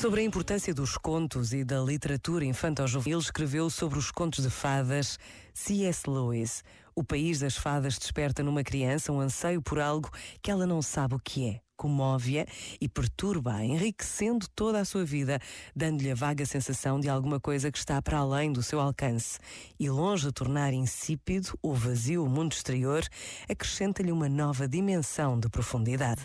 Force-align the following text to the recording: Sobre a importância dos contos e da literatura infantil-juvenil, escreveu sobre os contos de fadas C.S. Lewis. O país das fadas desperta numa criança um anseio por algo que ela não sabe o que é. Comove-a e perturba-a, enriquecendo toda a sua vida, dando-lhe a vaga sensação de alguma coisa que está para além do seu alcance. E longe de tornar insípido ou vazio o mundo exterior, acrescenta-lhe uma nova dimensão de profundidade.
Sobre 0.00 0.20
a 0.20 0.24
importância 0.24 0.72
dos 0.72 0.96
contos 0.96 1.52
e 1.52 1.64
da 1.64 1.80
literatura 1.80 2.44
infantil-juvenil, 2.44 3.18
escreveu 3.18 3.68
sobre 3.68 3.98
os 3.98 4.12
contos 4.12 4.44
de 4.44 4.48
fadas 4.48 5.18
C.S. 5.52 6.08
Lewis. 6.08 6.62
O 6.94 7.02
país 7.02 7.40
das 7.40 7.56
fadas 7.56 7.98
desperta 7.98 8.40
numa 8.40 8.62
criança 8.62 9.10
um 9.10 9.18
anseio 9.18 9.60
por 9.60 9.80
algo 9.80 10.08
que 10.40 10.52
ela 10.52 10.64
não 10.64 10.80
sabe 10.80 11.16
o 11.16 11.18
que 11.18 11.48
é. 11.48 11.60
Comove-a 11.76 12.46
e 12.80 12.88
perturba-a, 12.88 13.64
enriquecendo 13.64 14.46
toda 14.54 14.78
a 14.78 14.84
sua 14.84 15.04
vida, 15.04 15.40
dando-lhe 15.74 16.12
a 16.12 16.14
vaga 16.14 16.46
sensação 16.46 17.00
de 17.00 17.08
alguma 17.08 17.40
coisa 17.40 17.72
que 17.72 17.78
está 17.78 18.00
para 18.00 18.18
além 18.18 18.52
do 18.52 18.62
seu 18.62 18.78
alcance. 18.78 19.40
E 19.80 19.90
longe 19.90 20.26
de 20.26 20.32
tornar 20.32 20.72
insípido 20.72 21.58
ou 21.60 21.74
vazio 21.74 22.24
o 22.24 22.30
mundo 22.30 22.52
exterior, 22.52 23.02
acrescenta-lhe 23.50 24.12
uma 24.12 24.28
nova 24.28 24.68
dimensão 24.68 25.40
de 25.40 25.48
profundidade. 25.48 26.24